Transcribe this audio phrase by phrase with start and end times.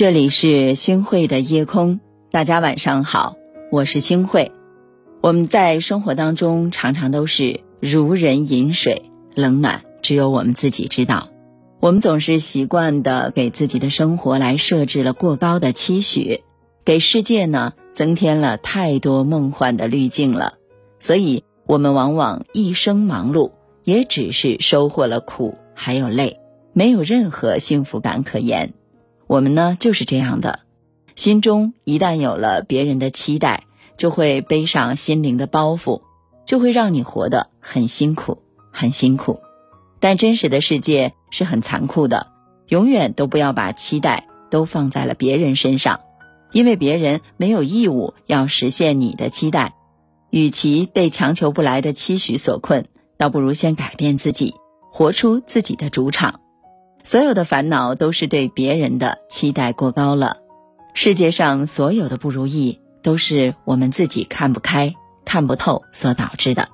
[0.00, 2.00] 这里是星汇的夜空，
[2.30, 3.36] 大家晚上好，
[3.70, 4.50] 我是星汇。
[5.20, 11.28] 我们在生活当中常常都是如人饮水，冷暖只有我们自己知道。
[11.80, 16.44] 我们总是习惯的给自己的生活来设置了过高的期许，
[16.82, 20.54] 给世界呢增添了太多梦幻的滤镜了，
[20.98, 23.50] 所以我们往往一生忙碌，
[23.84, 26.40] 也只是收获了苦还有累，
[26.72, 28.72] 没有任何幸福感可言。
[29.30, 30.58] 我们呢就是这样的，
[31.14, 33.62] 心中一旦有了别人的期待，
[33.96, 36.02] 就会背上心灵的包袱，
[36.44, 38.38] 就会让你活得很辛苦，
[38.72, 39.38] 很辛苦。
[40.00, 42.26] 但真实的世界是很残酷的，
[42.66, 46.00] 永远都不要把期待都放在了别人身上，
[46.50, 49.76] 因为别人没有义务要实现你的期待。
[50.30, 52.86] 与其被强求不来的期许所困，
[53.16, 54.56] 倒不如先改变自己，
[54.90, 56.40] 活出自己的主场。
[57.02, 60.38] 所有的烦恼都是对别人的期待过高了。
[60.94, 64.94] 世界上所有的不如意，都是我们自己看不开、
[65.24, 66.68] 看不透所导致的。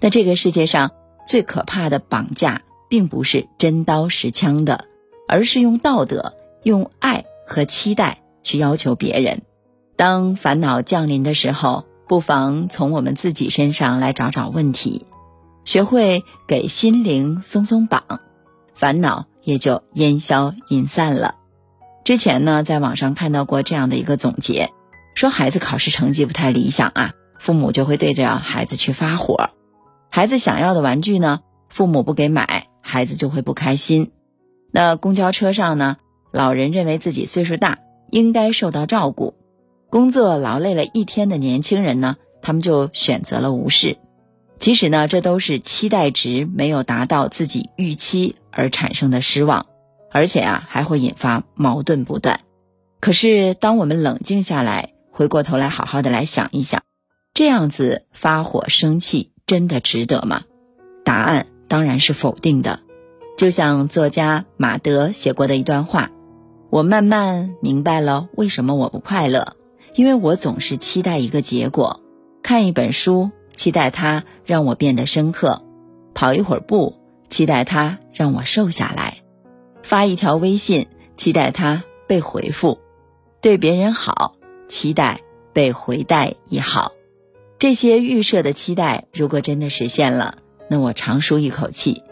[0.00, 0.90] 那这个世界上
[1.26, 4.86] 最可怕的绑架，并不是真刀实枪的，
[5.28, 9.42] 而是用道德、用爱和期待去要求别人。
[9.96, 15.06] 当烦恼降临的时候，不妨从我们自己身上来找找问题，
[15.64, 18.02] 学会给心灵松松绑，
[18.74, 19.26] 烦恼。
[19.42, 21.34] 也就烟消云散了。
[22.04, 24.70] 之前呢，在网上看到过这样的一个总结，
[25.14, 29.50] 说孩子考试成绩不太理想啊，父母就会对着孩子去发火。
[30.10, 34.10] 孩子想要的玩具呢，父母不给买，孩子就会不开心。
[34.72, 35.96] 那公交车上呢，
[36.32, 37.78] 老人认为自己岁数大，
[38.10, 39.34] 应该受到照顾；
[39.88, 43.98] 工作劳累了一天的年轻人呢，他们就选择了无视。
[44.60, 49.64] 其实呢，这都是期待值没有达到自己预期而产生的失望，
[50.12, 52.40] 而且啊还会引发矛盾不断。
[53.00, 56.82] 可是当我们冷静下来，回过头来好好的来想一想，
[57.32, 60.42] 这样子发火生气真的值得吗？
[61.06, 62.80] 答案当然是否定的。
[63.38, 66.10] 就像作家马德写过的一段话
[66.68, 69.56] ：“我慢慢明白了为什么我不快乐，
[69.94, 72.02] 因为我总是期待一个结果。
[72.42, 73.30] 看一本书。”
[73.60, 75.62] 期待它让我变得深刻，
[76.14, 76.96] 跑一会儿步，
[77.28, 79.18] 期待它让我瘦下来，
[79.82, 82.78] 发一条微信，期待它被回复，
[83.42, 84.34] 对别人好，
[84.66, 85.20] 期待
[85.52, 86.92] 被回带以好。
[87.58, 90.38] 这些预设的期待，如果真的实现了，
[90.70, 92.02] 那我长舒一口气；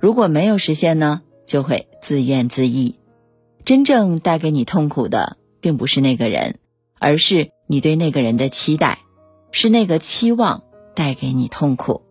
[0.00, 2.96] 如果没有实现呢，就会自怨自艾。
[3.64, 6.58] 真正带给你痛苦的，并不是那个人，
[6.98, 8.98] 而是你对那个人的期待，
[9.52, 10.64] 是那个期望。
[10.98, 12.02] 带给你痛苦。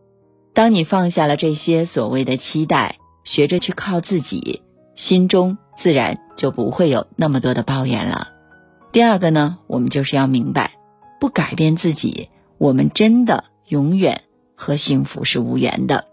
[0.54, 4.62] 当你放下了这些所谓的期待，学着去靠自己，
[4.94, 8.30] 心中自然就不会有那么多的抱怨了。
[8.94, 10.72] 第二个呢，我们就是要明白，
[11.20, 14.22] 不改变自己，我们真的永远
[14.56, 16.06] 和幸福是无缘的。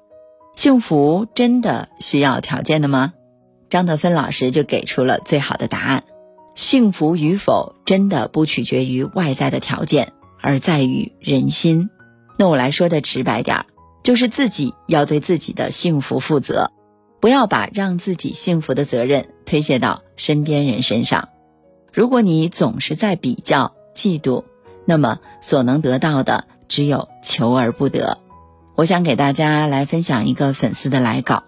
[0.56, 3.12] 幸福真的需要条件的吗？
[3.70, 6.02] 张德芬老师就给出了最好的答案：
[6.56, 11.88] 幸福与否真的不取决于外在的条件，而在于人心。
[12.36, 13.66] 那我来说的直白点儿，
[14.02, 16.70] 就是自己要对自己的幸福负责，
[17.20, 21.28] 不要把让自己幸福的责任推卸到身边人身上。
[21.92, 24.44] 如果你总是在比较、嫉妒，
[24.84, 28.18] 那么所能得到的只有求而不得。
[28.74, 31.44] 我想给大家来分享一个粉丝的来稿，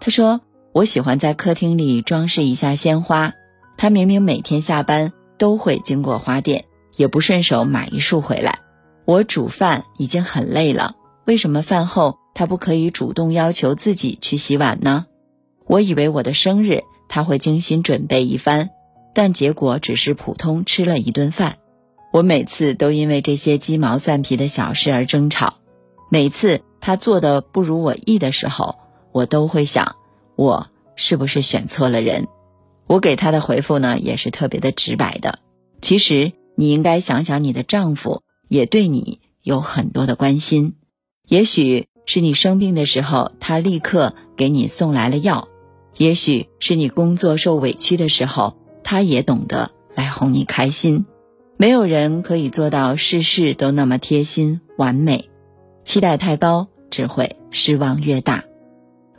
[0.00, 0.40] 他说
[0.74, 3.34] ：“我喜欢在客厅里装饰一下鲜花。
[3.76, 6.64] 他明明每天下班都会经过花店，
[6.96, 8.58] 也不顺手买一束回来。”
[9.04, 15.06] 我煮饭已经很累了，为什么饭后他不可以主动要求自己去洗碗呢？
[15.66, 18.70] 我以为我的生日他会精心准备一番，
[19.14, 21.58] 但结果只是普通吃了一顿饭。
[22.12, 25.54] 我每次都因为这些鸡毛蒜皮的小事而争吵，
[26.10, 28.76] 每次他做的不如我意的时候，
[29.12, 29.96] 我都会想，
[30.36, 32.26] 我是不是选错了人？
[32.86, 35.38] 我给他的回复呢，也是特别的直白的。
[35.80, 38.22] 其实你应该想想你的丈夫。
[38.48, 40.74] 也对你有很多的关心，
[41.26, 45.48] 也许是你生病的时候，他立刻给你送来了药；
[45.96, 51.06] 也许是你工作受委屈的时候，他也懂得来哄你开心。
[51.56, 55.30] 没有人可以做到事事都那么贴心完美，
[55.84, 58.44] 期待太高只会失望越大。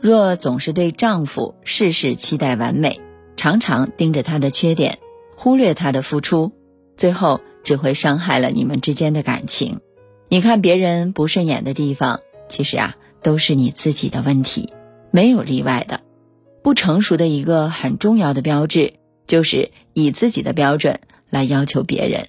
[0.00, 3.00] 若总是对丈夫事事期待完美，
[3.36, 4.98] 常常盯着他的缺点，
[5.36, 6.52] 忽略他的付出，
[6.96, 7.40] 最后。
[7.66, 9.80] 只会伤害了你们之间的感情。
[10.28, 14.72] 你看别人不顺眼的地方，其实啊都是你自己的问题，
[15.10, 16.00] 没有例外的。
[16.62, 18.94] 不成熟的一个很重要的标志，
[19.26, 22.28] 就是以自己的标准来要求别人，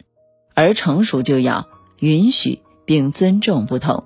[0.55, 1.67] 而成熟就要
[1.99, 4.05] 允许并尊重不同。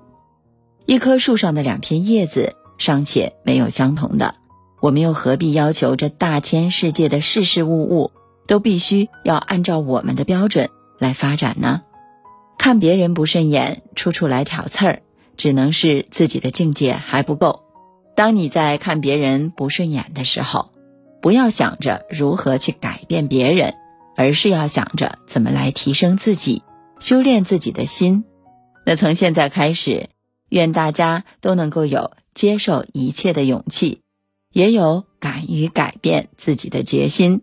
[0.84, 4.34] 一棵树上的两片叶子尚且没有相同的，
[4.82, 8.10] 我们又何必要求这大千世界的事事物物
[8.46, 10.68] 都必须要按照我们的标准
[11.02, 11.82] 来发展呢？
[12.56, 15.02] 看别人不顺眼，处处来挑刺儿，
[15.36, 17.64] 只能是自己的境界还不够。
[18.14, 20.70] 当你在看别人不顺眼的时候，
[21.20, 23.74] 不要想着如何去改变别人，
[24.16, 26.62] 而是要想着怎么来提升自己，
[26.98, 28.24] 修炼自己的心。
[28.86, 30.08] 那从现在开始，
[30.48, 34.02] 愿大家都能够有接受一切的勇气，
[34.52, 37.42] 也有敢于改变自己的决心。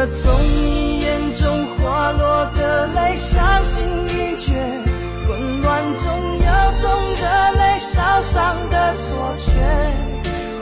[0.00, 4.54] 记得从你眼中滑落的泪，伤心欲绝；
[5.28, 9.50] 混乱中有种热泪烧伤的错觉。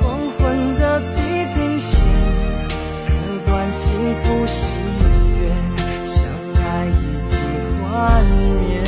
[0.00, 1.22] 黄昏的地
[1.54, 2.02] 平线，
[3.06, 3.12] 割
[3.46, 3.94] 断幸
[4.24, 4.74] 福喜
[5.40, 5.48] 悦，
[6.04, 6.24] 相
[6.56, 6.90] 爱已
[7.28, 7.38] 经
[7.84, 8.82] 幻灭。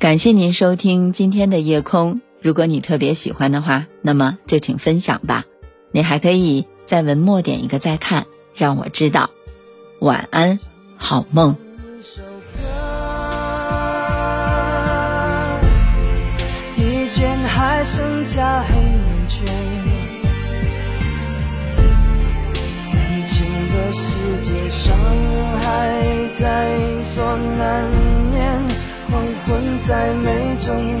[0.00, 2.20] 感谢您收听今天的夜空。
[2.40, 5.44] 如果你特别喜欢的话，那么就请分享吧。
[5.90, 9.30] 你还可以在文末点一个再看，让我知道。
[10.00, 10.60] 晚安，
[10.96, 11.56] 好梦。
[16.76, 19.44] 一卷还剩下黑眼圈，
[22.92, 24.06] 感情的世
[24.42, 24.96] 界伤
[25.60, 25.66] 还
[26.38, 27.84] 在所难
[28.30, 28.62] 免，
[29.10, 31.00] 黄昏再美终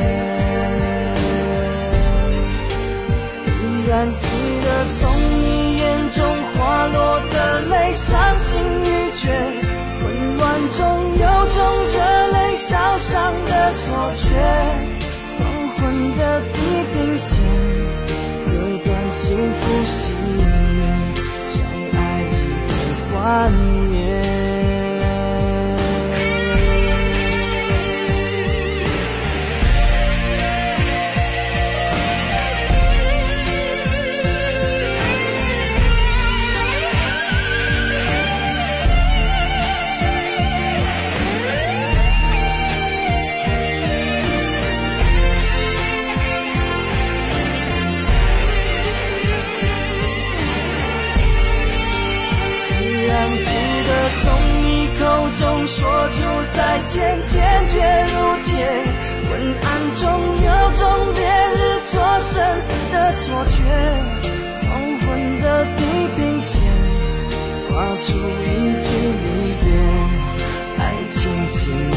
[14.31, 14.37] 却，
[15.37, 15.39] 黄
[15.75, 16.55] 昏的地
[16.93, 17.37] 平线，
[18.45, 18.49] 割
[18.85, 20.79] 断幸福喜悦，
[21.45, 21.53] 相
[21.93, 22.31] 爱已
[22.65, 22.71] 经
[23.11, 23.51] 幻
[23.89, 24.50] 灭。
[56.91, 57.75] 见，坚决
[58.11, 58.51] 如铁。
[59.23, 59.31] 昏
[59.63, 60.03] 暗中
[60.43, 60.83] 有种
[61.15, 61.19] 烈
[61.55, 62.33] 日灼身
[62.91, 63.55] 的错觉。
[64.67, 64.69] 黄
[64.99, 65.07] 昏
[65.39, 65.43] 的
[65.77, 65.79] 地
[66.17, 66.61] 平线，
[67.69, 67.71] 划
[68.01, 68.85] 出一句
[69.23, 69.25] 离
[69.61, 69.65] 别，
[70.77, 70.79] 爱
[71.09, 71.19] 情
[71.49, 71.93] 进入